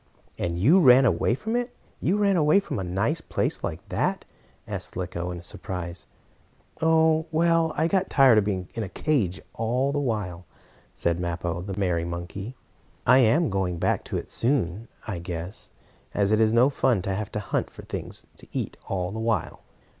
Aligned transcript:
"And 0.39 0.57
you 0.57 0.79
ran 0.79 1.05
away 1.05 1.35
from 1.35 1.55
it 1.55 1.75
you 1.99 2.17
ran 2.17 2.35
away 2.35 2.59
from 2.59 2.79
a 2.79 2.83
nice 2.83 3.21
place 3.21 3.63
like 3.63 3.87
that?" 3.89 4.25
asked 4.67 4.87
Slicko 4.95 5.29
in 5.29 5.43
surprise. 5.43 6.07
"Oh, 6.81 7.27
well, 7.29 7.71
I 7.77 7.87
got 7.87 8.09
tired 8.09 8.39
of 8.39 8.43
being 8.43 8.67
in 8.73 8.81
a 8.81 8.89
cage 8.89 9.39
all 9.53 9.91
the 9.91 9.99
while," 9.99 10.47
said 10.95 11.19
Mappo, 11.19 11.61
the 11.61 11.77
merry 11.79 12.03
monkey. 12.03 12.55
"I 13.05 13.19
am 13.19 13.51
going 13.51 13.77
back 13.77 14.11
again 14.11 14.25
soon, 14.25 14.87
I 15.07 15.19
guess, 15.19 15.69
as 16.15 16.31
it 16.31 16.39
is 16.39 16.51
no 16.51 16.71
fun 16.71 17.03
to 17.03 17.13
have 17.13 17.31
to 17.33 17.39
hunt 17.39 17.69
for 17.69 17.83
things 17.83 18.25
to 18.37 18.47
eat 18.51 18.77
all 18.89 19.11
the 19.11 19.19
while. 19.19 19.61